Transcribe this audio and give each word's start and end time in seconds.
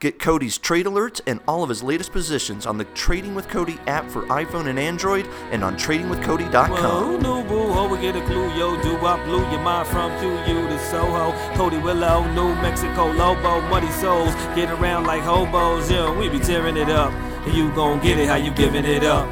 Get 0.00 0.20
Cody's 0.20 0.58
trade 0.58 0.86
alerts 0.86 1.20
and 1.26 1.40
all 1.48 1.64
of 1.64 1.68
his 1.68 1.82
latest 1.82 2.12
positions 2.12 2.66
on 2.66 2.78
the 2.78 2.84
Trading 2.84 3.34
with 3.34 3.48
Cody 3.48 3.80
app 3.88 4.08
for 4.08 4.22
iPhone 4.26 4.68
and 4.68 4.78
Android 4.78 5.26
and 5.50 5.64
on 5.64 5.74
tradingwithcody.com. 5.74 6.70
Well, 6.70 7.04
who 7.04 7.18
knew, 7.18 7.48
boo? 7.48 7.72
Ho, 7.72 7.88
we 7.88 8.00
get 8.00 8.14
a 8.14 8.24
clue, 8.26 8.48
yo. 8.54 8.80
Do 8.80 8.96
I 9.04 9.24
blew 9.24 9.40
your 9.50 9.58
mind 9.58 9.88
from 9.88 10.12
QU 10.20 10.68
to 10.68 10.78
Soho? 10.78 11.32
Cody 11.56 11.78
Willow, 11.78 12.22
New 12.32 12.54
Mexico, 12.62 13.10
Lobo, 13.10 13.60
Muddy 13.62 13.90
Souls. 13.90 14.32
Get 14.54 14.70
around 14.70 15.06
like 15.06 15.22
hobos, 15.22 15.90
yeah. 15.90 16.16
We 16.16 16.28
be 16.28 16.38
tearing 16.38 16.76
it 16.76 16.90
up. 16.90 17.12
And 17.12 17.56
you 17.56 17.72
gon' 17.72 17.98
get 17.98 18.20
it 18.20 18.28
how 18.28 18.36
you 18.36 18.52
giving 18.52 18.84
it 18.84 19.02
up. 19.02 19.28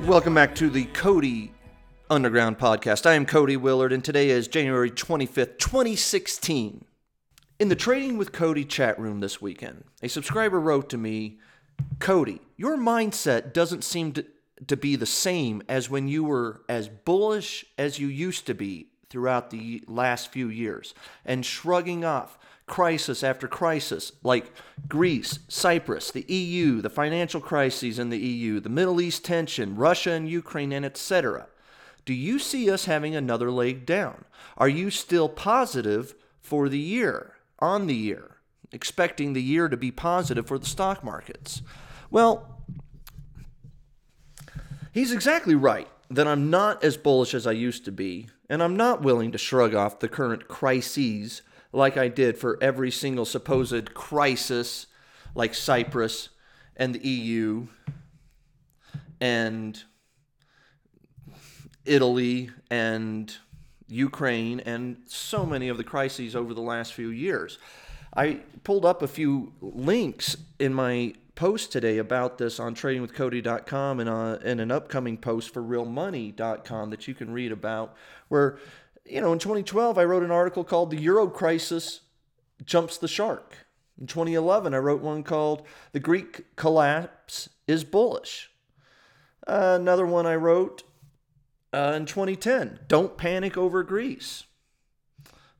Welcome 0.00 0.32
back 0.32 0.54
to 0.54 0.70
the 0.70 0.86
Cody 0.86 1.52
Underground 2.08 2.58
Podcast. 2.58 3.04
I 3.04 3.12
am 3.12 3.26
Cody 3.26 3.58
Willard, 3.58 3.92
and 3.92 4.02
today 4.02 4.30
is 4.30 4.48
January 4.48 4.90
25th, 4.90 5.58
2016. 5.58 6.86
In 7.60 7.68
the 7.68 7.76
Trading 7.76 8.16
with 8.16 8.32
Cody 8.32 8.64
chat 8.64 8.98
room 8.98 9.20
this 9.20 9.42
weekend, 9.42 9.84
a 10.02 10.08
subscriber 10.08 10.58
wrote 10.58 10.88
to 10.88 10.96
me, 10.96 11.40
Cody, 11.98 12.40
your 12.56 12.78
mindset 12.78 13.52
doesn't 13.52 13.84
seem 13.84 14.12
to, 14.12 14.24
to 14.66 14.78
be 14.78 14.96
the 14.96 15.04
same 15.04 15.62
as 15.68 15.90
when 15.90 16.08
you 16.08 16.24
were 16.24 16.62
as 16.70 16.88
bullish 16.88 17.66
as 17.76 17.98
you 17.98 18.08
used 18.08 18.46
to 18.46 18.54
be 18.54 18.86
throughout 19.10 19.50
the 19.50 19.84
last 19.86 20.32
few 20.32 20.48
years 20.48 20.94
and 21.26 21.44
shrugging 21.44 22.02
off 22.02 22.38
crisis 22.64 23.22
after 23.22 23.46
crisis 23.46 24.12
like 24.22 24.54
Greece, 24.88 25.40
Cyprus, 25.48 26.10
the 26.10 26.24
EU, 26.32 26.80
the 26.80 26.88
financial 26.88 27.42
crises 27.42 27.98
in 27.98 28.08
the 28.08 28.16
EU, 28.16 28.60
the 28.60 28.70
Middle 28.70 29.02
East 29.02 29.22
tension, 29.22 29.76
Russia 29.76 30.12
and 30.12 30.26
Ukraine, 30.26 30.72
and 30.72 30.86
etc. 30.86 31.46
Do 32.06 32.14
you 32.14 32.38
see 32.38 32.70
us 32.70 32.86
having 32.86 33.14
another 33.14 33.50
leg 33.50 33.84
down? 33.84 34.24
Are 34.56 34.66
you 34.66 34.88
still 34.88 35.28
positive 35.28 36.14
for 36.40 36.70
the 36.70 36.78
year, 36.78 37.34
on 37.60 37.86
the 37.86 37.94
year, 37.94 38.36
expecting 38.72 39.32
the 39.32 39.42
year 39.42 39.68
to 39.68 39.76
be 39.76 39.90
positive 39.90 40.46
for 40.46 40.58
the 40.58 40.66
stock 40.66 41.04
markets? 41.04 41.62
Well, 42.10 42.62
he's 44.92 45.12
exactly 45.12 45.54
right 45.54 45.88
that 46.10 46.26
I'm 46.26 46.50
not 46.50 46.82
as 46.82 46.96
bullish 46.96 47.34
as 47.34 47.46
I 47.46 47.52
used 47.52 47.84
to 47.84 47.92
be, 47.92 48.28
and 48.48 48.62
I'm 48.62 48.76
not 48.76 49.02
willing 49.02 49.32
to 49.32 49.38
shrug 49.38 49.74
off 49.74 50.00
the 50.00 50.08
current 50.08 50.48
crises 50.48 51.42
like 51.72 51.96
I 51.96 52.08
did 52.08 52.36
for 52.36 52.58
every 52.60 52.90
single 52.90 53.24
supposed 53.24 53.94
crisis, 53.94 54.86
like 55.34 55.54
Cyprus 55.54 56.30
and 56.76 56.94
the 56.94 57.06
EU 57.06 57.68
and 59.20 59.80
Italy 61.84 62.50
and 62.70 63.36
Ukraine 63.90 64.60
and 64.60 64.98
so 65.06 65.44
many 65.44 65.68
of 65.68 65.76
the 65.76 65.84
crises 65.84 66.36
over 66.36 66.54
the 66.54 66.60
last 66.60 66.94
few 66.94 67.08
years. 67.08 67.58
I 68.14 68.40
pulled 68.64 68.84
up 68.84 69.02
a 69.02 69.08
few 69.08 69.52
links 69.60 70.36
in 70.58 70.74
my 70.74 71.14
post 71.34 71.72
today 71.72 71.98
about 71.98 72.38
this 72.38 72.60
on 72.60 72.74
tradingwithcody.com 72.74 74.00
and 74.00 74.08
uh, 74.08 74.38
in 74.44 74.60
an 74.60 74.70
upcoming 74.70 75.16
post 75.16 75.54
for 75.54 75.62
realmoney.com 75.62 76.90
that 76.90 77.08
you 77.08 77.14
can 77.14 77.32
read 77.32 77.52
about 77.52 77.94
where 78.28 78.58
you 79.06 79.20
know 79.20 79.32
in 79.32 79.38
2012 79.38 79.96
I 79.96 80.04
wrote 80.04 80.22
an 80.22 80.30
article 80.30 80.64
called 80.64 80.90
the 80.90 81.00
euro 81.00 81.28
crisis 81.28 82.00
jumps 82.64 82.98
the 82.98 83.08
shark. 83.08 83.66
In 83.98 84.06
2011 84.06 84.74
I 84.74 84.78
wrote 84.78 85.00
one 85.00 85.22
called 85.22 85.66
the 85.92 86.00
Greek 86.00 86.56
collapse 86.56 87.48
is 87.66 87.84
bullish. 87.84 88.50
Uh, 89.46 89.78
another 89.80 90.04
one 90.04 90.26
I 90.26 90.34
wrote 90.34 90.82
uh, 91.72 91.92
in 91.96 92.06
2010. 92.06 92.80
Don't 92.88 93.16
panic 93.16 93.56
over 93.56 93.82
Greece. 93.82 94.44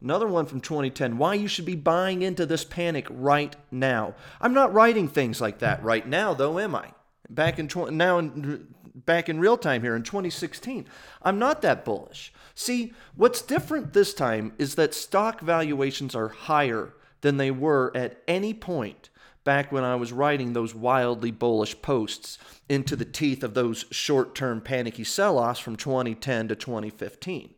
Another 0.03 0.27
one 0.27 0.47
from 0.47 0.61
2010. 0.61 1.19
Why 1.19 1.35
you 1.35 1.47
should 1.47 1.67
be 1.67 1.77
buying 1.77 2.23
into 2.23 2.47
this 2.47 2.65
panic 2.65 3.07
right 3.11 3.55
now. 3.71 4.15
I'm 4.41 4.55
not 4.55 4.73
writing 4.73 5.09
things 5.09 5.41
like 5.41 5.59
that 5.59 5.83
right 5.83 6.07
now, 6.07 6.33
though, 6.33 6.59
am 6.59 6.75
I? 6.75 6.93
Back 7.29 7.59
in 7.59 7.69
tw- 7.69 7.93
now 7.93 8.19
in, 8.19 8.69
back 8.95 9.29
in 9.29 9.41
real 9.41 9.59
time 9.59 9.83
here 9.83 9.95
in 9.95 10.03
2016, 10.03 10.87
I'm 11.23 11.39
not 11.39 11.61
that 11.63 11.85
bullish. 11.85 12.33
See, 12.55 12.95
what's 13.15 13.43
different 13.43 13.93
this 13.93 14.15
time 14.15 14.55
is 14.59 14.75
that 14.77 14.95
stock 14.95 15.41
valuations 15.41 16.15
are 16.15 16.29
higher 16.29 16.95
than 17.21 17.37
they 17.37 17.51
were 17.51 17.93
at 17.95 18.23
any 18.27 18.55
point 18.55 19.10
back 19.51 19.73
when 19.73 19.83
I 19.83 19.97
was 19.97 20.13
writing 20.13 20.53
those 20.53 20.77
wildly 20.77 21.33
bullish 21.33 21.83
posts 21.83 22.39
into 22.69 22.95
the 22.95 23.05
teeth 23.05 23.43
of 23.43 23.55
those 23.55 23.85
short 23.91 24.37
term 24.37 24.61
panicky 24.61 25.03
sell 25.03 25.41
offs 25.41 25.59
from 25.59 25.75
2010 25.75 26.47
to 26.47 26.55
2015. 26.55 27.55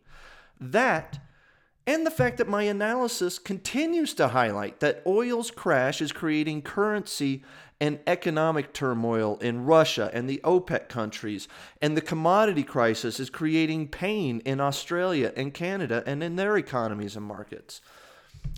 That, 0.58 1.18
and 1.86 2.06
the 2.06 2.10
fact 2.10 2.38
that 2.38 2.48
my 2.48 2.62
analysis 2.62 3.38
continues 3.38 4.14
to 4.14 4.28
highlight 4.28 4.80
that 4.80 5.02
oil's 5.06 5.50
crash 5.50 6.00
is 6.00 6.12
creating 6.12 6.62
currency 6.62 7.44
and 7.78 8.00
economic 8.06 8.72
turmoil 8.72 9.36
in 9.42 9.66
Russia 9.66 10.10
and 10.14 10.30
the 10.30 10.40
OPEC 10.44 10.88
countries, 10.88 11.46
and 11.82 11.94
the 11.94 12.00
commodity 12.00 12.62
crisis 12.62 13.20
is 13.20 13.28
creating 13.28 13.88
pain 13.88 14.40
in 14.46 14.62
Australia 14.62 15.30
and 15.36 15.52
Canada 15.52 16.02
and 16.06 16.22
in 16.22 16.36
their 16.36 16.56
economies 16.56 17.16
and 17.16 17.26
markets. 17.26 17.82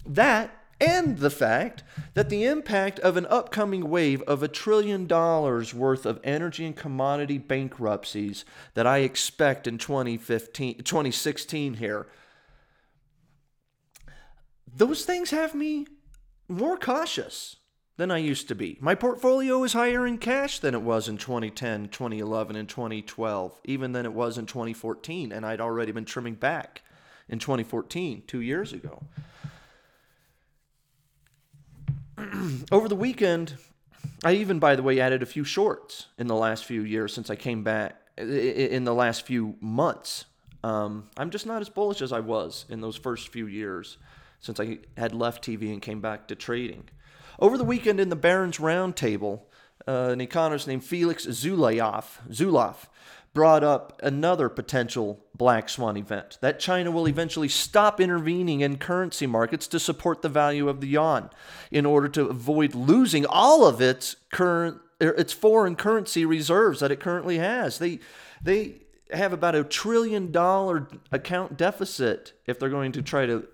That 0.07 0.64
and 0.81 1.19
the 1.19 1.31
fact 1.31 1.83
that 2.15 2.29
the 2.29 2.45
impact 2.45 2.99
of 3.01 3.17
an 3.17 3.27
upcoming 3.27 3.89
wave 3.89 4.23
of 4.23 4.43
a 4.43 4.49
trillion 4.49 5.07
dollars 5.07 5.73
worth 5.73 6.05
of 6.05 6.21
energy 6.25 6.65
and 6.65 6.77
commodity 6.77 7.39
bankruptcies 7.39 8.45
that 8.75 8.87
I 8.87 8.99
expect 8.99 9.67
in 9.67 9.79
2015 9.79 10.83
2016 10.83 11.75
here 11.75 12.07
those 14.77 15.05
things 15.05 15.31
have 15.31 15.55
me 15.55 15.87
more 16.49 16.77
cautious 16.77 17.57
than 17.97 18.11
I 18.11 18.19
used 18.19 18.49
to 18.49 18.57
be. 18.57 18.77
My 18.81 18.97
portfolio 18.97 19.63
is 19.63 19.73
higher 19.73 20.05
in 20.05 20.19
cash 20.19 20.59
than 20.59 20.75
it 20.75 20.83
was 20.83 21.09
in 21.09 21.17
2010, 21.17 21.91
2011 21.91 22.57
and 22.57 22.69
2012, 22.69 23.61
even 23.65 23.93
than 23.93 24.05
it 24.05 24.13
was 24.13 24.37
in 24.37 24.47
2014 24.47 25.31
and 25.31 25.47
I'd 25.47 25.61
already 25.61 25.93
been 25.93 26.05
trimming 26.05 26.35
back 26.35 26.83
in 27.29 27.39
2014, 27.39 28.25
2 28.27 28.41
years 28.41 28.73
ago. 28.73 29.05
over 32.73 32.89
the 32.89 32.97
weekend, 32.97 33.57
I 34.25 34.35
even, 34.35 34.59
by 34.59 34.77
the 34.77 34.83
way, 34.83 35.01
added 35.01 35.23
a 35.23 35.27
few 35.27 35.45
shorts 35.45 36.07
in 36.19 36.27
the 36.27 36.35
last 36.35 36.65
few 36.65 36.83
years 36.83 37.13
since 37.13 37.31
I 37.31 37.37
came 37.37 37.63
back, 37.65 37.97
in 38.17 38.85
the 38.85 38.95
last 38.95 39.23
few 39.23 39.57
months. 39.61 40.27
Um, 40.63 41.09
I'm 41.17 41.31
just 41.31 41.47
not 41.47 41.61
as 41.61 41.69
bullish 41.69 42.01
as 42.01 42.13
I 42.13 42.21
was 42.21 42.65
in 42.69 42.81
those 42.81 42.97
first 42.97 43.29
few 43.29 43.47
years 43.47 43.99
since 44.41 44.61
I 44.61 44.79
had 44.97 45.15
left 45.15 45.45
TV 45.45 45.73
and 45.73 45.83
came 45.83 46.01
back 46.01 46.29
to 46.29 46.35
trading. 46.35 46.89
Over 47.39 47.59
the 47.59 47.65
weekend 47.65 48.01
in 48.01 48.09
the 48.09 48.17
Barron's 48.17 48.59
Roundtable, 48.59 49.41
uh, 49.87 50.11
an 50.13 50.21
economist 50.21 50.67
named 50.67 50.85
Felix 50.85 51.27
Zulauf, 51.27 52.21
Zulauf 52.31 52.87
brought 53.35 53.65
up 53.65 54.01
another 54.03 54.49
potential 54.49 55.25
black 55.35 55.69
swan 55.69 55.97
event 55.97 56.39
that 56.41 56.61
China 56.61 56.91
will 56.91 57.09
eventually 57.09 57.49
stop 57.49 58.01
intervening 58.01 58.61
in 58.61 58.79
currency 58.79 59.27
markets 59.27 59.67
to 59.67 59.81
support 59.81 60.23
the 60.23 60.29
value 60.29 60.69
of 60.69 60.81
the 60.81 60.87
yuan 60.87 61.29
in 61.73 61.85
order 61.85 62.09
to 62.09 62.29
avoid 62.29 62.75
losing 62.75 63.27
all 63.27 63.67
of 63.67 63.81
its 63.81 64.15
current 64.33 64.81
er, 65.03 65.11
its 65.19 65.33
foreign 65.33 65.75
currency 65.75 66.25
reserves 66.25 66.79
that 66.79 66.93
it 66.93 67.01
currently 67.01 67.39
has. 67.39 67.79
They 67.79 67.99
they 68.41 68.83
have 69.11 69.33
about 69.33 69.57
a 69.57 69.65
trillion 69.65 70.31
dollar 70.31 70.89
account 71.11 71.57
deficit 71.57 72.33
if 72.47 72.59
they're 72.59 72.71
going 72.71 72.93
to 72.93 73.03
try 73.03 73.27
to 73.27 73.47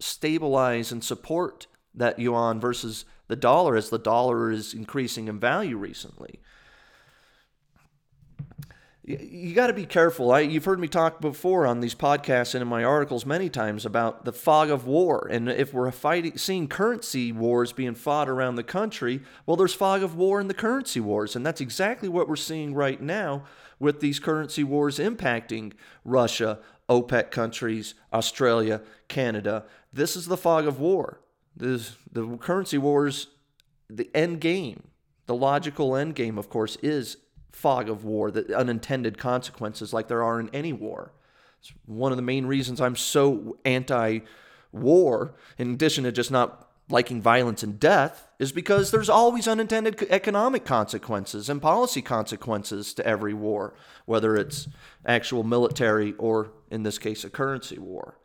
stabilize 0.00 0.90
and 0.90 1.04
support 1.04 1.68
that 1.94 2.18
yuan 2.18 2.60
versus 2.60 3.04
the 3.28 3.36
dollar 3.36 3.76
as 3.76 3.90
the 3.90 3.98
dollar 3.98 4.50
is 4.50 4.74
increasing 4.74 5.28
in 5.28 5.38
value 5.38 5.76
recently 5.76 6.40
you 9.02 9.54
got 9.54 9.68
to 9.68 9.72
be 9.72 9.86
careful. 9.86 10.30
I, 10.30 10.40
you've 10.40 10.66
heard 10.66 10.78
me 10.78 10.88
talk 10.88 11.20
before 11.20 11.66
on 11.66 11.80
these 11.80 11.94
podcasts 11.94 12.54
and 12.54 12.60
in 12.60 12.68
my 12.68 12.84
articles 12.84 13.24
many 13.24 13.48
times 13.48 13.86
about 13.86 14.24
the 14.24 14.32
fog 14.32 14.70
of 14.70 14.86
war. 14.86 15.26
And 15.30 15.48
if 15.48 15.72
we're 15.72 15.90
fighting, 15.90 16.36
seeing 16.36 16.68
currency 16.68 17.32
wars 17.32 17.72
being 17.72 17.94
fought 17.94 18.28
around 18.28 18.56
the 18.56 18.62
country, 18.62 19.22
well, 19.46 19.56
there's 19.56 19.72
fog 19.74 20.02
of 20.02 20.16
war 20.16 20.38
in 20.40 20.48
the 20.48 20.54
currency 20.54 21.00
wars. 21.00 21.34
And 21.34 21.46
that's 21.46 21.62
exactly 21.62 22.08
what 22.08 22.28
we're 22.28 22.36
seeing 22.36 22.74
right 22.74 23.00
now 23.00 23.44
with 23.78 24.00
these 24.00 24.18
currency 24.18 24.64
wars 24.64 24.98
impacting 24.98 25.72
Russia, 26.04 26.58
OPEC 26.90 27.30
countries, 27.30 27.94
Australia, 28.12 28.82
Canada. 29.08 29.64
This 29.92 30.14
is 30.14 30.26
the 30.26 30.36
fog 30.36 30.66
of 30.66 30.78
war. 30.78 31.20
This, 31.56 31.96
the 32.12 32.36
currency 32.36 32.76
wars, 32.76 33.28
the 33.88 34.10
end 34.14 34.40
game, 34.40 34.88
the 35.24 35.34
logical 35.34 35.96
end 35.96 36.14
game, 36.14 36.36
of 36.36 36.50
course, 36.50 36.76
is 36.82 37.16
fog 37.52 37.88
of 37.88 38.04
war, 38.04 38.30
the 38.30 38.56
unintended 38.56 39.18
consequences 39.18 39.92
like 39.92 40.08
there 40.08 40.22
are 40.22 40.40
in 40.40 40.48
any 40.50 40.72
war. 40.72 41.12
It's 41.60 41.72
one 41.86 42.12
of 42.12 42.16
the 42.16 42.22
main 42.22 42.46
reasons 42.46 42.80
I'm 42.80 42.96
so 42.96 43.58
anti 43.64 44.20
war, 44.72 45.34
in 45.58 45.72
addition 45.74 46.04
to 46.04 46.12
just 46.12 46.30
not 46.30 46.68
liking 46.88 47.22
violence 47.22 47.62
and 47.62 47.78
death, 47.78 48.28
is 48.38 48.52
because 48.52 48.90
there's 48.90 49.08
always 49.08 49.46
unintended 49.46 50.02
economic 50.10 50.64
consequences 50.64 51.48
and 51.48 51.62
policy 51.62 52.02
consequences 52.02 52.94
to 52.94 53.06
every 53.06 53.34
war, 53.34 53.74
whether 54.06 54.36
it's 54.36 54.68
actual 55.06 55.44
military 55.44 56.14
or, 56.18 56.50
in 56.70 56.82
this 56.82 56.98
case, 56.98 57.24
a 57.24 57.30
currency 57.30 57.78
war. 57.78 58.18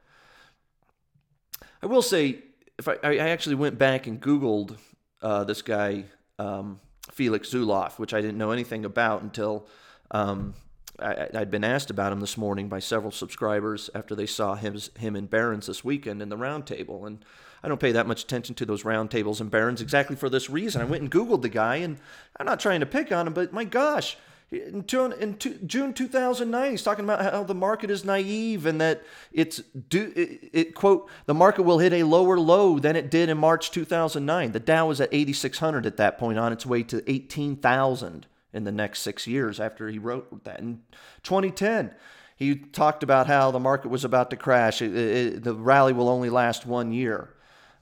I 1.82 1.88
will 1.88 2.02
say, 2.02 2.40
if 2.80 2.88
I, 2.88 2.98
I 3.04 3.18
actually 3.18 3.56
went 3.56 3.78
back 3.78 4.08
and 4.08 4.20
Googled 4.20 4.78
uh, 5.22 5.44
this 5.44 5.62
guy 5.62 6.06
um, 6.40 6.80
Felix 7.16 7.50
Zulauf, 7.50 7.98
which 7.98 8.14
I 8.14 8.20
didn't 8.20 8.38
know 8.38 8.52
anything 8.52 8.84
about 8.84 9.22
until 9.22 9.66
um, 10.12 10.54
I, 11.00 11.30
had 11.34 11.50
been 11.50 11.64
asked 11.64 11.90
about 11.90 12.12
him 12.12 12.20
this 12.20 12.38
morning 12.38 12.68
by 12.68 12.80
several 12.80 13.12
subscribers 13.12 13.90
after 13.96 14.16
they 14.16 14.26
saw 14.26 14.56
him 14.56 14.78
him 15.00 15.16
in 15.16 15.26
Barron's 15.26 15.68
this 15.68 15.84
weekend 15.84 16.22
in 16.22 16.28
the 16.28 16.38
roundtable, 16.38 17.08
and 17.08 17.24
I 17.64 17.70
don't 17.70 17.80
pay 17.80 17.94
that 17.94 18.06
much 18.06 18.24
attention 18.24 18.54
to 18.56 18.66
those 18.66 18.84
roundtables 18.84 19.40
and 19.40 19.50
Barron's 19.50 19.82
exactly 19.82 20.18
for 20.18 20.30
this 20.30 20.50
reason. 20.50 20.82
I 20.82 20.86
went 20.86 21.04
and 21.04 21.12
Googled 21.12 21.42
the 21.42 21.50
guy, 21.50 21.78
and 21.78 21.98
I'm 22.38 22.46
not 22.46 22.60
trying 22.60 22.82
to 22.82 22.86
pick 22.86 23.12
on 23.14 23.28
him, 23.28 23.34
but 23.34 23.54
my 23.54 23.64
gosh, 23.64 24.18
in, 24.52 25.38
June 25.66 25.94
2009, 25.94 26.72
he's 26.72 26.84
talking 26.84 27.04
about 27.04 27.22
how 27.22 27.44
the 27.44 27.56
market 27.56 27.90
is 27.90 28.06
naive 28.06 28.66
and 28.66 28.80
that 28.80 29.04
it's 29.32 29.58
do 29.58 30.14
it, 30.16 30.50
it, 30.54 30.76
quote 30.76 31.10
the 31.26 31.34
market 31.34 31.64
will 31.64 31.80
hit 31.80 31.94
a 31.94 32.04
lower 32.04 32.40
low 32.40 32.80
than 32.80 32.96
it 32.96 33.10
did 33.10 33.30
in 33.30 33.38
March 33.38 33.72
2009. 33.72 34.52
The 34.52 34.60
Dow 34.60 34.88
was 34.88 35.02
at 35.02 35.10
8600 35.12 35.86
at 35.86 35.98
that 35.98 36.18
point, 36.18 36.38
on 36.38 36.54
its 36.54 36.66
way 36.66 36.84
to 36.84 37.04
18,000 37.10 38.28
in 38.54 38.64
the 38.64 38.72
next 38.72 39.02
six 39.02 39.26
years. 39.28 39.60
After 39.60 39.90
he 39.90 40.00
wrote 40.00 40.44
that 40.44 40.60
in 40.60 40.82
2010, 41.24 41.92
he 42.36 42.56
talked 42.56 43.02
about 43.02 43.28
how 43.28 43.52
the 43.52 43.60
market 43.60 43.90
was 43.90 44.06
about 44.06 44.30
to 44.30 44.36
crash. 44.36 44.82
It, 44.82 45.44
the 45.44 45.54
rally 45.54 45.94
will 45.94 46.10
only 46.10 46.30
last 46.30 46.66
one 46.66 46.92
year. 46.92 47.32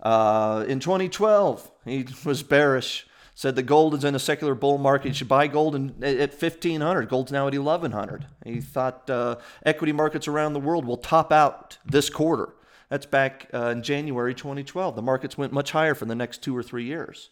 Uh, 0.01 0.65
in 0.67 0.79
2012, 0.79 1.71
he 1.85 2.05
was 2.25 2.43
bearish 2.43 3.07
said 3.35 3.55
the 3.55 3.63
gold 3.63 3.95
is 3.95 4.03
in 4.03 4.15
a 4.15 4.19
secular 4.19 4.55
bull 4.55 4.77
market. 4.77 5.09
You 5.09 5.13
should 5.13 5.27
buy 5.27 5.47
gold 5.47 5.75
in, 5.75 6.03
at 6.03 6.29
1500. 6.29 7.09
Gold's 7.09 7.31
now 7.31 7.47
at 7.47 7.53
1100. 7.53 8.27
He 8.45 8.61
thought 8.61 9.09
uh, 9.09 9.37
equity 9.65 9.91
markets 9.91 10.27
around 10.27 10.53
the 10.53 10.59
world 10.59 10.85
will 10.85 10.97
top 10.97 11.31
out 11.31 11.77
this 11.85 12.09
quarter. 12.09 12.49
That's 12.89 13.05
back 13.07 13.49
uh, 13.53 13.69
in 13.69 13.81
January 13.81 14.35
2012. 14.35 14.95
The 14.95 15.01
markets 15.01 15.37
went 15.37 15.51
much 15.51 15.71
higher 15.71 15.95
for 15.95 16.05
the 16.05 16.15
next 16.15 16.43
two 16.43 16.55
or 16.55 16.61
three 16.61 16.85
years. 16.85 17.29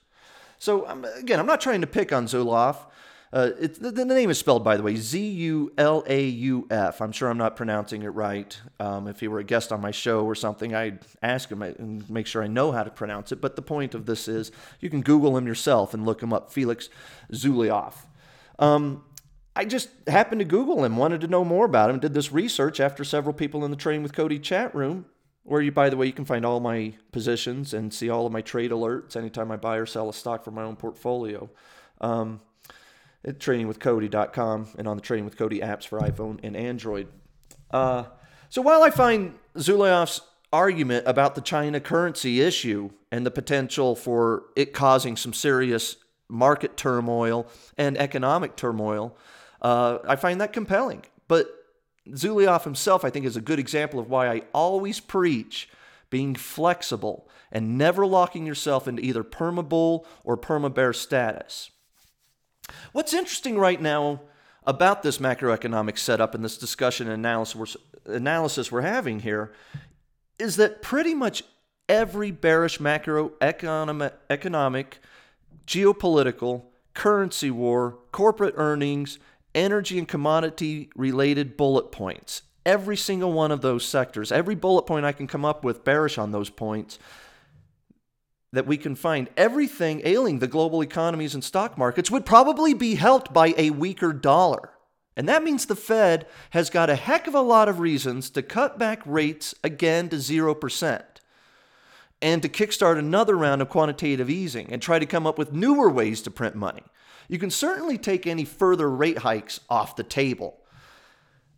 So, 0.57 0.87
um, 0.87 1.05
again, 1.17 1.39
I'm 1.39 1.45
not 1.45 1.61
trying 1.61 1.81
to 1.81 1.87
pick 1.87 2.11
on 2.11 2.25
Zulauf. 2.25 2.77
Uh, 3.33 3.51
the, 3.79 3.91
the, 3.91 4.03
name 4.03 4.29
is 4.29 4.37
spelled, 4.37 4.61
by 4.61 4.75
the 4.75 4.83
way, 4.83 4.97
Z 4.97 5.25
U 5.25 5.71
L 5.77 6.03
A 6.05 6.25
U 6.27 6.67
F. 6.69 7.01
I'm 7.01 7.13
sure 7.13 7.29
I'm 7.29 7.37
not 7.37 7.55
pronouncing 7.55 8.03
it 8.03 8.09
right. 8.09 8.59
Um, 8.77 9.07
if 9.07 9.21
he 9.21 9.29
were 9.29 9.39
a 9.39 9.43
guest 9.43 9.71
on 9.71 9.79
my 9.79 9.91
show 9.91 10.25
or 10.25 10.35
something, 10.35 10.75
I'd 10.75 10.99
ask 11.23 11.49
him 11.49 11.61
and 11.61 12.09
make 12.09 12.27
sure 12.27 12.43
I 12.43 12.47
know 12.47 12.73
how 12.73 12.83
to 12.83 12.91
pronounce 12.91 13.31
it. 13.31 13.39
But 13.39 13.55
the 13.55 13.61
point 13.61 13.95
of 13.95 14.05
this 14.05 14.27
is 14.27 14.51
you 14.81 14.89
can 14.89 15.01
Google 15.01 15.37
him 15.37 15.47
yourself 15.47 15.93
and 15.93 16.05
look 16.05 16.21
him 16.21 16.33
up 16.33 16.51
Felix 16.51 16.89
Zulauf. 17.31 17.93
Um, 18.59 19.05
I 19.55 19.63
just 19.63 19.89
happened 20.07 20.39
to 20.39 20.45
Google 20.45 20.83
him, 20.83 20.97
wanted 20.97 21.21
to 21.21 21.27
know 21.27 21.45
more 21.45 21.65
about 21.65 21.89
him, 21.89 21.99
did 21.99 22.13
this 22.13 22.33
research 22.33 22.81
after 22.81 23.05
several 23.05 23.33
people 23.33 23.63
in 23.63 23.71
the 23.71 23.77
Train 23.77 24.03
with 24.03 24.13
Cody 24.13 24.39
chat 24.39 24.75
room, 24.75 25.05
where 25.43 25.61
you, 25.61 25.71
by 25.71 25.89
the 25.89 25.95
way, 25.95 26.05
you 26.05 26.13
can 26.13 26.25
find 26.25 26.45
all 26.45 26.59
my 26.59 26.93
positions 27.13 27.73
and 27.73 27.93
see 27.93 28.09
all 28.09 28.25
of 28.25 28.33
my 28.33 28.41
trade 28.41 28.71
alerts 28.71 29.15
anytime 29.15 29.51
I 29.51 29.55
buy 29.57 29.77
or 29.77 29.85
sell 29.85 30.09
a 30.09 30.13
stock 30.13 30.43
for 30.43 30.51
my 30.51 30.63
own 30.63 30.75
portfolio. 30.75 31.49
Um, 32.01 32.41
at 33.25 33.39
tradingwithcody.com 33.39 34.67
and 34.77 34.87
on 34.87 34.97
the 34.97 35.01
Trading 35.01 35.25
with 35.25 35.37
Cody 35.37 35.59
apps 35.59 35.87
for 35.87 35.99
iPhone 35.99 36.39
and 36.43 36.55
Android. 36.55 37.07
Uh, 37.69 38.05
so 38.49 38.61
while 38.61 38.83
I 38.83 38.89
find 38.89 39.35
Zulauf's 39.57 40.21
argument 40.51 41.07
about 41.07 41.35
the 41.35 41.41
China 41.41 41.79
currency 41.79 42.41
issue 42.41 42.89
and 43.11 43.25
the 43.25 43.31
potential 43.31 43.95
for 43.95 44.43
it 44.55 44.73
causing 44.73 45.15
some 45.15 45.33
serious 45.33 45.95
market 46.27 46.75
turmoil 46.75 47.47
and 47.77 47.97
economic 47.97 48.55
turmoil, 48.55 49.17
uh, 49.61 49.99
I 50.07 50.15
find 50.15 50.41
that 50.41 50.53
compelling. 50.53 51.05
But 51.27 51.47
Zulauf 52.09 52.63
himself, 52.63 53.05
I 53.05 53.09
think, 53.09 53.25
is 53.25 53.37
a 53.37 53.41
good 53.41 53.59
example 53.59 53.99
of 53.99 54.09
why 54.09 54.29
I 54.29 54.41
always 54.53 54.99
preach 54.99 55.69
being 56.09 56.35
flexible 56.35 57.29
and 57.51 57.77
never 57.77 58.05
locking 58.05 58.45
yourself 58.45 58.87
into 58.87 59.03
either 59.03 59.23
perma 59.23 59.67
bull 59.67 60.05
or 60.23 60.37
perma 60.37 60.73
bear 60.73 60.93
status. 60.93 61.71
What's 62.91 63.13
interesting 63.13 63.57
right 63.57 63.81
now 63.81 64.21
about 64.65 65.03
this 65.03 65.17
macroeconomic 65.17 65.97
setup 65.97 66.35
and 66.35 66.43
this 66.43 66.57
discussion 66.57 67.09
and 67.09 67.25
analysis 68.05 68.71
we're, 68.71 68.81
having 68.81 69.21
here 69.21 69.51
is 70.37 70.55
that 70.57 70.81
pretty 70.81 71.13
much 71.13 71.43
every 71.89 72.31
bearish 72.31 72.79
macroeconomic, 72.79 74.93
geopolitical, 75.67 76.63
currency 76.93 77.51
war, 77.51 77.97
corporate 78.11 78.53
earnings, 78.57 79.19
energy 79.53 79.97
and 79.97 80.07
commodity 80.07 80.89
related 80.95 81.57
bullet 81.57 81.91
points, 81.91 82.43
every 82.65 82.97
single 82.97 83.33
one 83.33 83.51
of 83.51 83.61
those 83.61 83.85
sectors, 83.85 84.31
every 84.31 84.55
bullet 84.55 84.83
point 84.83 85.05
I 85.05 85.11
can 85.11 85.27
come 85.27 85.45
up 85.45 85.63
with 85.63 85.83
bearish 85.83 86.17
on 86.17 86.31
those 86.31 86.49
points 86.49 86.97
that 88.53 88.67
we 88.67 88.77
can 88.77 88.95
find 88.95 89.29
everything 89.37 90.01
ailing 90.03 90.39
the 90.39 90.47
global 90.47 90.81
economies 90.81 91.33
and 91.33 91.43
stock 91.43 91.77
markets 91.77 92.11
would 92.11 92.25
probably 92.25 92.73
be 92.73 92.95
helped 92.95 93.31
by 93.31 93.53
a 93.57 93.69
weaker 93.69 94.11
dollar. 94.11 94.71
And 95.15 95.27
that 95.27 95.43
means 95.43 95.65
the 95.65 95.75
Fed 95.75 96.25
has 96.51 96.69
got 96.69 96.89
a 96.89 96.95
heck 96.95 97.27
of 97.27 97.35
a 97.35 97.41
lot 97.41 97.69
of 97.69 97.79
reasons 97.79 98.29
to 98.31 98.41
cut 98.41 98.77
back 98.77 99.01
rates 99.05 99.53
again 99.63 100.09
to 100.09 100.17
0% 100.17 101.03
and 102.21 102.41
to 102.41 102.49
kickstart 102.49 102.97
another 102.97 103.35
round 103.35 103.61
of 103.61 103.69
quantitative 103.69 104.29
easing 104.29 104.71
and 104.71 104.81
try 104.81 104.99
to 104.99 105.05
come 105.05 105.25
up 105.25 105.37
with 105.37 105.53
newer 105.53 105.89
ways 105.89 106.21
to 106.21 106.31
print 106.31 106.55
money. 106.55 106.83
You 107.27 107.39
can 107.39 107.49
certainly 107.49 107.97
take 107.97 108.27
any 108.27 108.45
further 108.45 108.89
rate 108.89 109.19
hikes 109.19 109.59
off 109.69 109.95
the 109.95 110.03
table. 110.03 110.57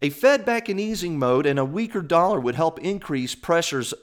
A 0.02 0.10
Fed 0.10 0.46
back 0.46 0.70
in 0.70 0.80
easing 0.80 1.18
mode 1.18 1.46
and 1.46 1.58
a 1.58 1.66
weaker 1.66 2.02
dollar 2.02 2.40
would 2.40 2.56
help 2.56 2.80
increase 2.80 3.36
pressures 3.36 3.94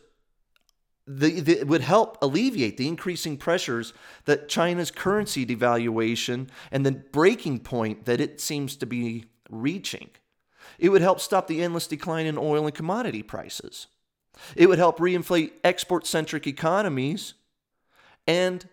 the, 1.18 1.40
the, 1.40 1.60
it 1.60 1.66
would 1.66 1.80
help 1.80 2.18
alleviate 2.22 2.76
the 2.76 2.86
increasing 2.86 3.36
pressures 3.36 3.92
that 4.26 4.48
China's 4.48 4.90
currency 4.90 5.44
devaluation 5.44 6.48
and 6.70 6.86
the 6.86 6.92
breaking 6.92 7.60
point 7.60 8.04
that 8.04 8.20
it 8.20 8.40
seems 8.40 8.76
to 8.76 8.86
be 8.86 9.24
reaching. 9.50 10.10
It 10.78 10.90
would 10.90 11.02
help 11.02 11.20
stop 11.20 11.48
the 11.48 11.62
endless 11.62 11.86
decline 11.88 12.26
in 12.26 12.38
oil 12.38 12.64
and 12.64 12.74
commodity 12.74 13.22
prices. 13.22 13.88
It 14.54 14.68
would 14.68 14.78
help 14.78 14.98
reinflate 14.98 15.52
export 15.64 16.06
centric 16.06 16.46
economies 16.46 17.34
and 18.26 18.68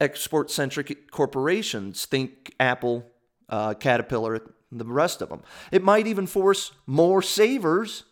export 0.00 0.50
centric 0.50 1.10
corporations. 1.10 2.04
Think 2.04 2.52
Apple, 2.58 3.06
uh, 3.48 3.74
Caterpillar, 3.74 4.42
the 4.72 4.84
rest 4.84 5.22
of 5.22 5.28
them. 5.28 5.42
It 5.70 5.84
might 5.84 6.08
even 6.08 6.26
force 6.26 6.72
more 6.84 7.22
savers 7.22 8.04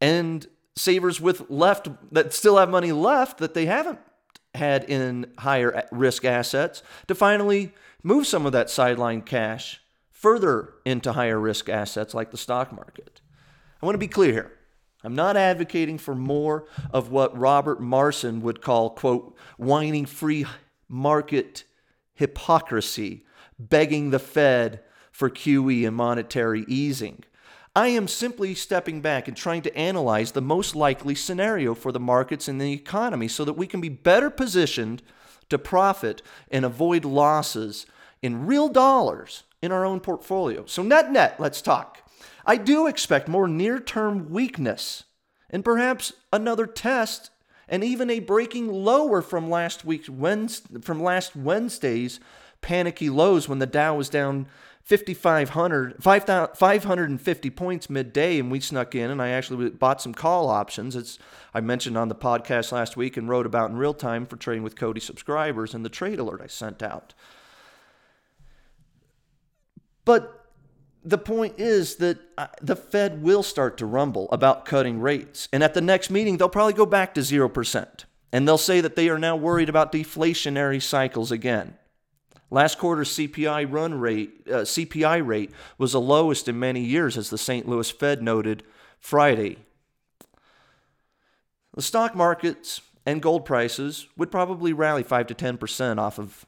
and 0.00 0.46
savers 0.76 1.20
with 1.20 1.48
left 1.50 1.88
that 2.12 2.32
still 2.32 2.58
have 2.58 2.68
money 2.68 2.92
left 2.92 3.38
that 3.38 3.54
they 3.54 3.66
haven't 3.66 3.98
had 4.54 4.84
in 4.84 5.32
higher 5.38 5.86
risk 5.90 6.24
assets 6.24 6.82
to 7.08 7.14
finally 7.14 7.72
move 8.02 8.26
some 8.26 8.46
of 8.46 8.52
that 8.52 8.70
sideline 8.70 9.22
cash 9.22 9.80
further 10.10 10.74
into 10.84 11.12
higher 11.12 11.38
risk 11.38 11.68
assets 11.68 12.14
like 12.14 12.30
the 12.30 12.36
stock 12.36 12.72
market. 12.72 13.20
I 13.82 13.86
want 13.86 13.94
to 13.94 13.98
be 13.98 14.08
clear 14.08 14.32
here. 14.32 14.52
I'm 15.04 15.14
not 15.14 15.36
advocating 15.36 15.98
for 15.98 16.14
more 16.14 16.66
of 16.90 17.10
what 17.10 17.38
Robert 17.38 17.80
Marson 17.80 18.40
would 18.40 18.60
call, 18.60 18.90
quote, 18.90 19.36
whining 19.56 20.06
free 20.06 20.46
market 20.88 21.64
hypocrisy, 22.14 23.24
begging 23.58 24.10
the 24.10 24.18
Fed 24.18 24.80
for 25.12 25.30
QE 25.30 25.86
and 25.86 25.94
monetary 25.94 26.64
easing. 26.66 27.22
I 27.76 27.88
am 27.88 28.08
simply 28.08 28.54
stepping 28.54 29.02
back 29.02 29.28
and 29.28 29.36
trying 29.36 29.60
to 29.60 29.76
analyze 29.76 30.32
the 30.32 30.40
most 30.40 30.74
likely 30.74 31.14
scenario 31.14 31.74
for 31.74 31.92
the 31.92 32.00
markets 32.00 32.48
and 32.48 32.58
the 32.58 32.72
economy 32.72 33.28
so 33.28 33.44
that 33.44 33.52
we 33.52 33.66
can 33.66 33.82
be 33.82 33.90
better 33.90 34.30
positioned 34.30 35.02
to 35.50 35.58
profit 35.58 36.22
and 36.50 36.64
avoid 36.64 37.04
losses 37.04 37.84
in 38.22 38.46
real 38.46 38.70
dollars 38.70 39.42
in 39.60 39.72
our 39.72 39.84
own 39.84 40.00
portfolio. 40.00 40.64
So, 40.64 40.82
net 40.82 41.12
net, 41.12 41.38
let's 41.38 41.60
talk. 41.60 42.00
I 42.46 42.56
do 42.56 42.86
expect 42.86 43.28
more 43.28 43.46
near 43.46 43.78
term 43.78 44.30
weakness 44.30 45.04
and 45.50 45.62
perhaps 45.62 46.14
another 46.32 46.66
test 46.66 47.28
and 47.68 47.84
even 47.84 48.08
a 48.08 48.20
breaking 48.20 48.72
lower 48.72 49.20
from 49.20 49.50
last 49.50 49.84
week's 49.84 50.08
Wednesday, 50.08 50.80
from 50.80 51.02
last 51.02 51.36
Wednesday's 51.36 52.20
panicky 52.62 53.10
lows 53.10 53.50
when 53.50 53.58
the 53.58 53.66
Dow 53.66 53.96
was 53.96 54.08
down 54.08 54.46
5,500, 54.86 55.96
550 56.00 57.50
points 57.50 57.90
midday, 57.90 58.38
and 58.38 58.52
we 58.52 58.60
snuck 58.60 58.94
in, 58.94 59.10
and 59.10 59.20
I 59.20 59.30
actually 59.30 59.70
bought 59.70 60.00
some 60.00 60.14
call 60.14 60.48
options. 60.48 60.94
It's 60.94 61.18
I 61.52 61.60
mentioned 61.60 61.98
on 61.98 62.06
the 62.06 62.14
podcast 62.14 62.70
last 62.70 62.96
week 62.96 63.16
and 63.16 63.28
wrote 63.28 63.46
about 63.46 63.68
in 63.70 63.76
real 63.76 63.94
time 63.94 64.26
for 64.26 64.36
Trading 64.36 64.62
with 64.62 64.76
Cody 64.76 65.00
subscribers 65.00 65.74
and 65.74 65.84
the 65.84 65.88
trade 65.88 66.20
alert 66.20 66.40
I 66.40 66.46
sent 66.46 66.84
out. 66.84 67.14
But 70.04 70.46
the 71.02 71.18
point 71.18 71.54
is 71.58 71.96
that 71.96 72.18
uh, 72.38 72.46
the 72.62 72.76
Fed 72.76 73.24
will 73.24 73.42
start 73.42 73.78
to 73.78 73.86
rumble 73.86 74.28
about 74.30 74.66
cutting 74.66 75.00
rates. 75.00 75.48
And 75.52 75.64
at 75.64 75.74
the 75.74 75.80
next 75.80 76.10
meeting, 76.10 76.36
they'll 76.36 76.48
probably 76.48 76.74
go 76.74 76.86
back 76.86 77.12
to 77.14 77.22
0%. 77.22 78.04
And 78.32 78.46
they'll 78.46 78.56
say 78.56 78.80
that 78.80 78.94
they 78.94 79.08
are 79.08 79.18
now 79.18 79.34
worried 79.34 79.68
about 79.68 79.90
deflationary 79.90 80.80
cycles 80.80 81.32
again. 81.32 81.76
Last 82.56 82.78
quarter's 82.78 83.10
CPI 83.10 83.70
run 83.70 84.00
rate, 84.00 84.46
uh, 84.48 84.64
CPI 84.64 85.20
rate 85.26 85.50
was 85.76 85.92
the 85.92 86.00
lowest 86.00 86.48
in 86.48 86.58
many 86.58 86.80
years, 86.80 87.18
as 87.18 87.28
the 87.28 87.36
St. 87.36 87.68
Louis 87.68 87.90
Fed 87.90 88.22
noted 88.22 88.62
Friday. 88.98 89.58
The 91.74 91.82
stock 91.82 92.14
markets 92.14 92.80
and 93.04 93.20
gold 93.20 93.44
prices 93.44 94.06
would 94.16 94.30
probably 94.30 94.72
rally 94.72 95.02
5 95.02 95.26
to 95.26 95.34
10% 95.34 95.98
off 95.98 96.18
of 96.18 96.46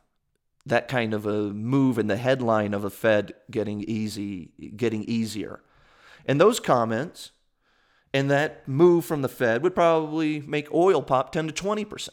that 0.65 0.89
kind 0.89 1.13
of 1.13 1.27
a 1.27 1.53
move 1.53 1.99
in 1.99 2.07
the 2.07 2.17
headline 2.17 2.73
of 2.73 2.85
a 2.85 2.91
Fed 2.91 3.35
getting 3.51 3.83
easy 3.83 4.53
getting 4.77 5.05
easier. 5.05 5.61
And 6.25 6.41
those 6.41 6.59
comments 6.59 7.33
and 8.15 8.31
that 8.31 8.67
move 8.67 9.05
from 9.05 9.21
the 9.21 9.29
Fed 9.29 9.63
would 9.63 9.75
probably 9.75 10.41
make 10.41 10.73
oil 10.73 11.03
pop 11.03 11.33
10 11.33 11.49
to 11.49 11.53
20%. 11.53 12.09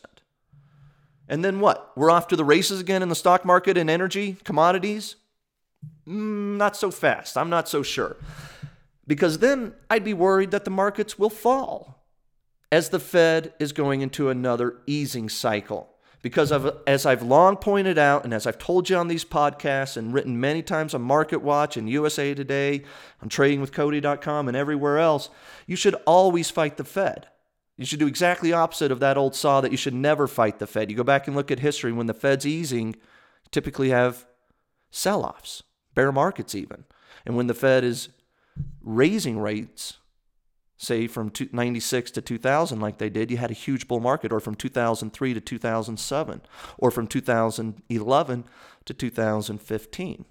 And 1.27 1.44
then 1.44 1.60
what? 1.60 1.91
We're 1.96 2.12
off 2.12 2.27
to 2.29 2.36
the 2.36 2.46
races 2.46 2.79
again 2.79 3.01
in 3.01 3.10
the 3.10 3.15
stock 3.15 3.46
market 3.46 3.77
and 3.77 3.89
energy, 3.89 4.38
commodities? 4.44 5.15
Mm, 6.08 6.58
not 6.58 6.75
so 6.75 6.91
fast. 6.91 7.38
I'm 7.38 7.50
not 7.50 7.67
so 7.67 7.84
sure. 7.84 8.17
Because 9.08 9.39
then 9.39 9.74
I'd 9.89 10.03
be 10.03 10.13
worried 10.13 10.51
that 10.51 10.65
the 10.65 10.72
markets 10.72 11.17
will 11.17 11.29
fall 11.29 12.03
as 12.72 12.89
the 12.89 13.00
Fed 13.00 13.53
is 13.60 13.72
going 13.72 14.01
into 14.01 14.29
another 14.29 14.77
easing 14.88 15.29
cycle. 15.29 15.89
Because 16.22 16.51
of, 16.51 16.79
as 16.88 17.05
I've 17.05 17.22
long 17.22 17.55
pointed 17.55 18.00
out, 18.00 18.24
and 18.24 18.34
as 18.34 18.48
I've 18.48 18.58
told 18.58 18.89
you 18.89 18.98
on 18.98 19.08
these 19.08 19.24
podcasts 19.24 19.96
and 19.96 20.12
written 20.12 20.39
many 20.39 20.63
times 20.63 20.96
on 20.96 21.03
Market 21.03 21.44
Watch 21.44 21.77
and 21.77 21.88
USA 21.88 22.34
Today, 22.34 22.82
on 23.22 23.29
tradingwithcody.com 23.29 24.48
and 24.48 24.58
everywhere 24.58 24.98
else, 24.98 25.29
you 25.67 25.75
should 25.75 25.94
always 26.08 26.50
fight 26.50 26.77
the 26.77 26.84
Fed. 26.84 27.27
You 27.77 27.86
should 27.86 28.00
do 28.00 28.08
exactly 28.08 28.53
opposite 28.53 28.91
of 28.91 29.00
that 29.01 29.17
old 29.17 29.36
saw 29.36 29.62
that 29.62 29.72
you 29.72 29.77
should 29.77 29.94
never 29.94 30.27
fight 30.27 30.60
the 30.60 30.67
Fed. 30.67 30.89
You 30.89 30.96
go 30.96 31.03
back 31.03 31.27
and 31.27 31.36
look 31.36 31.51
at 31.51 31.60
history 31.60 31.91
when 31.91 32.08
the 32.08 32.13
Fed's 32.13 32.46
easing, 32.46 32.96
typically 33.51 33.89
have 33.89 34.25
sell-offs, 34.91 35.63
bear 35.94 36.12
markets 36.12 36.55
even. 36.55 36.86
And 37.25 37.36
when 37.36 37.48
the 37.48 37.53
Fed 37.53 37.84
is 37.84 38.10
raising 38.82 39.39
rates, 39.39 39.98
say 40.77 41.08
from 41.08 41.32
96 41.51 42.12
to 42.12 42.22
2000 42.22 42.79
like 42.79 42.98
they 42.98 43.10
did 43.10 43.32
you 43.32 43.38
had 43.38 43.51
a 43.51 43.55
huge 43.55 43.88
bull 43.88 44.00
market 44.00 44.32
or 44.32 44.39
from 44.39 44.55
2003 44.55 45.34
to 45.34 45.41
2007 45.41 46.41
or 46.77 46.91
from 46.91 47.08
2011 47.08 48.46
to 48.84 48.94
2015 48.94 50.25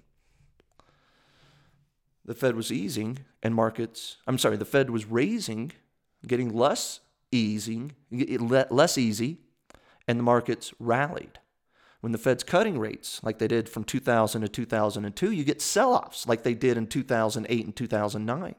the 2.23 2.35
fed 2.35 2.55
was 2.55 2.71
easing 2.71 3.19
and 3.41 3.55
markets 3.55 4.17
i'm 4.27 4.37
sorry 4.37 4.55
the 4.55 4.65
fed 4.65 4.91
was 4.91 5.05
raising 5.05 5.71
getting 6.27 6.55
less 6.55 6.99
easing 7.35 7.93
less 8.11 8.97
easy 8.97 9.37
and 10.07 10.19
the 10.19 10.23
markets 10.23 10.73
rallied. 10.79 11.39
When 12.01 12.11
the 12.11 12.17
fed's 12.17 12.43
cutting 12.43 12.77
rates 12.77 13.19
like 13.23 13.39
they 13.39 13.47
did 13.47 13.67
from 13.67 13.83
2000 13.83 14.41
to 14.41 14.47
2002 14.47 15.31
you 15.31 15.43
get 15.43 15.61
sell-offs 15.61 16.27
like 16.27 16.43
they 16.43 16.53
did 16.53 16.77
in 16.77 16.87
2008 16.87 17.65
and 17.65 17.75
2009 17.75 18.55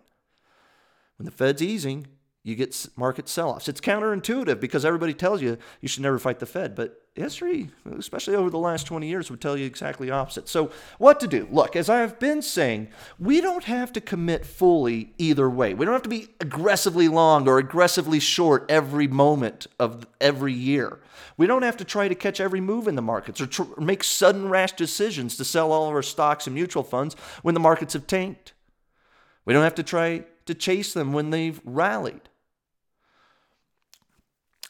when 1.16 1.24
the 1.24 1.32
Fed's 1.32 1.62
easing, 1.62 2.06
you 2.46 2.54
get 2.54 2.86
market 2.94 3.28
sell 3.28 3.50
offs. 3.50 3.68
It's 3.68 3.80
counterintuitive 3.80 4.60
because 4.60 4.84
everybody 4.84 5.12
tells 5.12 5.42
you 5.42 5.58
you 5.80 5.88
should 5.88 6.04
never 6.04 6.16
fight 6.16 6.38
the 6.38 6.46
Fed, 6.46 6.76
but 6.76 7.02
history, 7.16 7.70
especially 7.98 8.36
over 8.36 8.50
the 8.50 8.58
last 8.58 8.86
20 8.86 9.08
years, 9.08 9.32
would 9.32 9.40
tell 9.40 9.56
you 9.56 9.66
exactly 9.66 10.12
opposite. 10.12 10.48
So, 10.48 10.70
what 10.98 11.18
to 11.18 11.26
do? 11.26 11.48
Look, 11.50 11.74
as 11.74 11.90
I 11.90 11.98
have 11.98 12.20
been 12.20 12.42
saying, 12.42 12.86
we 13.18 13.40
don't 13.40 13.64
have 13.64 13.92
to 13.94 14.00
commit 14.00 14.46
fully 14.46 15.12
either 15.18 15.50
way. 15.50 15.74
We 15.74 15.84
don't 15.84 15.94
have 15.94 16.04
to 16.04 16.08
be 16.08 16.28
aggressively 16.40 17.08
long 17.08 17.48
or 17.48 17.58
aggressively 17.58 18.20
short 18.20 18.64
every 18.68 19.08
moment 19.08 19.66
of 19.80 20.06
every 20.20 20.52
year. 20.52 21.00
We 21.36 21.48
don't 21.48 21.62
have 21.62 21.78
to 21.78 21.84
try 21.84 22.06
to 22.06 22.14
catch 22.14 22.38
every 22.38 22.60
move 22.60 22.86
in 22.86 22.94
the 22.94 23.02
markets 23.02 23.40
or 23.40 23.48
tr- 23.48 23.80
make 23.80 24.04
sudden 24.04 24.48
rash 24.48 24.74
decisions 24.74 25.36
to 25.38 25.44
sell 25.44 25.72
all 25.72 25.88
of 25.88 25.94
our 25.96 26.02
stocks 26.02 26.46
and 26.46 26.54
mutual 26.54 26.84
funds 26.84 27.16
when 27.42 27.54
the 27.54 27.60
markets 27.60 27.94
have 27.94 28.06
tanked. 28.06 28.52
We 29.44 29.52
don't 29.52 29.64
have 29.64 29.74
to 29.74 29.82
try 29.82 30.26
to 30.44 30.54
chase 30.54 30.92
them 30.92 31.12
when 31.12 31.30
they've 31.30 31.60
rallied. 31.64 32.28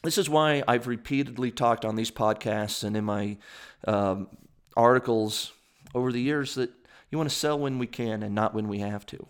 This 0.02 0.18
is 0.18 0.28
why 0.28 0.62
I've 0.68 0.86
repeatedly 0.86 1.50
talked 1.50 1.84
on 1.84 1.96
these 1.96 2.10
podcasts 2.10 2.84
and 2.84 2.96
in 2.96 3.04
my 3.04 3.38
um, 3.86 4.28
articles 4.76 5.52
over 5.94 6.12
the 6.12 6.20
years 6.20 6.54
that 6.56 6.70
you 7.10 7.18
want 7.18 7.30
to 7.30 7.36
sell 7.36 7.58
when 7.58 7.78
we 7.78 7.86
can 7.86 8.22
and 8.22 8.34
not 8.34 8.54
when 8.54 8.68
we 8.68 8.80
have 8.80 9.06
to. 9.06 9.26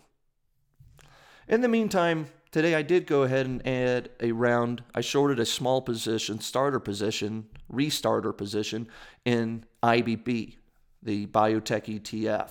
In 1.47 1.61
the 1.61 1.67
meantime, 1.67 2.27
today 2.51 2.75
I 2.75 2.81
did 2.81 3.07
go 3.07 3.23
ahead 3.23 3.45
and 3.45 3.65
add 3.65 4.09
a 4.19 4.33
round. 4.33 4.83
I 4.93 5.01
shorted 5.01 5.39
a 5.39 5.45
small 5.45 5.81
position, 5.81 6.41
starter 6.41 6.79
position, 6.79 7.47
restarter 7.71 8.35
position 8.35 8.87
in 9.23 9.63
IBB, 9.81 10.55
the 11.01 11.27
biotech 11.27 12.01
ETF. 12.01 12.49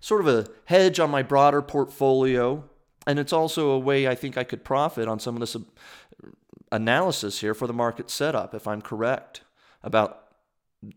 Sort 0.00 0.20
of 0.20 0.28
a 0.28 0.48
hedge 0.64 0.98
on 0.98 1.10
my 1.10 1.22
broader 1.22 1.62
portfolio 1.62 2.64
and 3.06 3.18
it's 3.18 3.32
also 3.32 3.70
a 3.70 3.78
way 3.78 4.08
I 4.08 4.14
think 4.14 4.36
I 4.36 4.44
could 4.44 4.64
profit 4.64 5.08
on 5.08 5.20
some 5.20 5.36
of 5.36 5.40
this 5.40 5.56
analysis 6.72 7.40
here 7.40 7.54
for 7.54 7.66
the 7.66 7.72
market 7.72 8.10
setup, 8.10 8.54
if 8.54 8.66
I'm 8.66 8.82
correct 8.82 9.42
about 9.82 10.22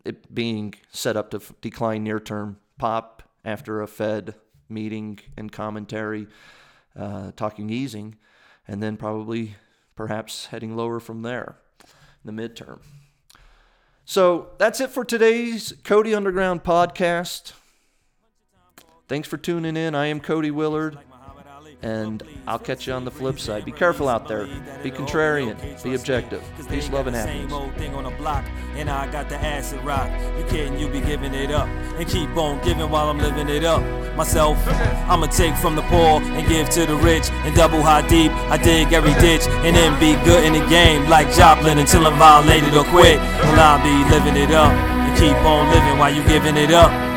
it 0.06 0.34
being 0.34 0.74
set 0.92 1.16
up 1.16 1.32
to 1.32 1.42
decline 1.62 2.04
near 2.04 2.20
term 2.20 2.58
pop 2.78 3.24
after 3.46 3.82
a 3.82 3.88
Fed 3.88 4.36
meeting 4.68 5.20
and 5.38 5.52
commentary, 5.52 6.28
uh, 6.98 7.32
talking 7.36 7.70
easing, 7.70 8.16
and 8.68 8.84
then 8.84 8.98
probably 8.98 9.56
perhaps 9.96 10.48
heading 10.48 10.76
lower 10.76 11.00
from 11.00 11.22
there 11.22 11.58
in 12.24 12.36
the 12.36 12.42
midterm. 12.42 12.80
So 14.06 14.50
that's 14.58 14.80
it 14.80 14.90
for 14.90 15.06
today's 15.06 15.74
Cody 15.84 16.16
Underground 16.16 16.64
podcast. 16.64 17.54
Thanks 19.08 19.28
for 19.28 19.38
tuning 19.38 19.78
in. 19.78 19.96
I 19.96 20.08
am 20.08 20.20
Cody 20.20 20.52
Willard 20.52 20.98
and 21.82 22.24
I'll 22.48 22.60
catch 22.60 22.88
you 22.88 22.94
on 22.94 23.06
the 23.06 23.12
flip 23.12 23.40
side. 23.40 23.64
Be 23.64 23.72
careful 23.72 24.10
out 24.10 24.28
there. 24.28 24.46
Be 24.84 24.92
contrarian. 24.92 25.56
Be 25.84 25.96
objective. 25.96 26.44
Peace, 26.70 26.90
love, 26.90 27.08
and 27.08 27.16
happiness. 27.16 27.52
And 28.76 28.90
I 28.90 29.12
got 29.12 29.30
the 29.30 29.38
acid 29.38 29.84
rock. 29.84 30.10
You 30.38 30.44
kidding? 30.46 30.78
You 30.78 30.90
be 30.90 31.02
giving 31.02 31.34
it 31.34 31.52
up 31.52 31.68
and 31.68 32.08
keep 32.08 32.36
on 32.36 32.64
giving 32.64 32.90
while 32.90 33.10
I'm 33.10 33.18
living 33.18 33.50
it 33.50 33.64
up. 33.64 33.82
Myself, 34.16 34.58
I'ma 35.08 35.28
take 35.28 35.56
from 35.56 35.76
the 35.76 35.82
poor 35.84 36.22
and 36.22 36.48
give 36.48 36.70
to 36.72 36.86
the 36.86 36.96
rich 36.96 37.30
and 37.30 37.56
double 37.56 37.82
high 37.82 38.06
deep. 38.08 38.32
I 38.50 38.58
dig 38.58 38.92
every 38.92 39.14
ditch 39.16 39.48
and 39.48 39.76
then 39.76 39.98
be 40.00 40.22
good 40.26 40.44
in 40.44 40.54
the 40.54 40.68
game 40.68 41.10
like 41.10 41.34
Joplin 41.34 41.78
until 41.78 42.06
I'm 42.08 42.18
violated 42.20 42.74
or 42.76 42.84
quit. 42.86 43.18
Well, 43.18 43.60
I'll 43.60 43.84
be 43.84 44.10
living 44.14 44.42
it 44.42 44.52
up 44.52 44.72
and 44.72 45.18
keep 45.18 45.36
on 45.44 45.70
living 45.72 45.98
while 45.98 46.14
you 46.14 46.24
giving 46.28 46.58
it 46.58 46.72
up. 46.72 47.09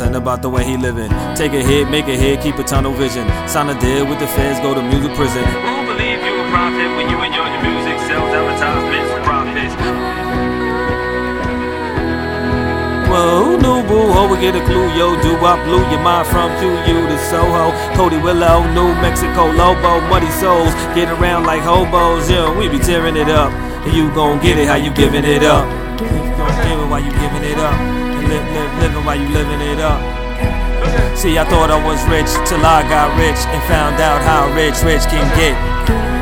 His 0.00 0.16
about 0.16 0.42
the 0.42 0.50
way 0.50 0.64
he 0.64 0.76
living. 0.76 1.10
Take 1.36 1.52
a 1.52 1.62
hit, 1.62 1.88
make 1.88 2.06
a 2.06 2.16
hit, 2.16 2.40
keep 2.40 2.56
a 2.56 2.64
tunnel 2.64 2.92
vision. 2.92 3.26
Sign 3.48 3.68
a 3.68 3.78
deal 3.78 4.06
with 4.06 4.18
the 4.18 4.26
feds, 4.26 4.58
go 4.60 4.74
to 4.74 4.82
music 4.82 5.14
prison. 5.14 5.44
Who 5.44 5.86
believe 5.86 6.18
you 6.18 6.34
a 6.34 6.46
profit 6.50 6.90
when 6.98 7.06
you 7.10 7.18
enjoy 7.22 7.46
your 7.46 7.62
music, 7.62 7.96
sells 8.10 8.30
advertisements, 8.34 9.10
for 9.12 9.22
profits? 9.22 9.74
Well, 13.06 13.44
who 13.44 13.50
knew, 13.62 13.86
boo? 13.86 14.10
Ho, 14.10 14.26
we 14.26 14.40
get 14.40 14.56
a 14.56 14.64
clue, 14.66 14.90
yo. 14.98 15.14
Do 15.22 15.38
I 15.38 15.62
blew 15.62 15.82
your 15.86 16.02
mind 16.02 16.26
from 16.26 16.50
QU 16.58 16.98
to 17.06 17.18
Soho? 17.30 17.70
Cody 17.94 18.18
Willow, 18.18 18.66
New 18.74 18.90
Mexico, 18.98 19.46
Lobo, 19.46 20.00
Muddy 20.10 20.30
Souls. 20.42 20.74
Get 20.98 21.08
around 21.08 21.46
like 21.46 21.62
hobos, 21.62 22.28
yo. 22.28 22.56
We 22.58 22.68
be 22.68 22.78
tearing 22.78 23.16
it 23.16 23.28
up. 23.28 23.52
And 23.86 23.94
you 23.94 24.12
gon' 24.14 24.42
get 24.42 24.58
it 24.58 24.66
how 24.66 24.74
you 24.74 24.92
giving 24.94 25.24
it 25.24 25.44
up. 25.44 25.64
You 26.00 26.08
gon' 26.34 26.56
give 26.66 26.80
it 26.80 26.88
while 26.90 27.04
you 27.04 27.12
giving 27.12 27.44
it 27.44 27.58
up 27.58 28.03
live, 28.34 28.52
live, 28.52 28.82
living 28.82 29.04
while 29.04 29.16
you 29.16 29.28
living 29.28 29.60
it 29.60 29.78
up. 29.78 30.00
See, 31.16 31.38
I 31.38 31.44
thought 31.44 31.70
I 31.70 31.78
was 31.78 32.02
rich 32.10 32.30
till 32.48 32.64
I 32.64 32.82
got 32.82 33.16
rich 33.18 33.38
and 33.54 33.62
found 33.70 34.00
out 34.00 34.20
how 34.22 34.52
rich 34.54 34.82
rich 34.82 35.06
can 35.06 35.24
get. 35.38 36.13